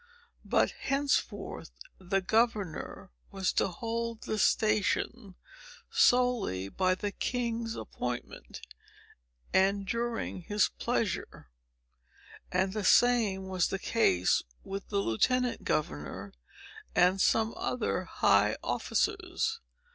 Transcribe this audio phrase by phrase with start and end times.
[0.45, 1.69] But henceforth
[1.99, 5.35] the governor was to hold his station
[5.91, 8.61] solely by the king's appointment,
[9.53, 11.51] and during his pleasure;
[12.51, 16.33] and the same was the case with the lieutenant governor,
[16.95, 19.59] and some other high officers.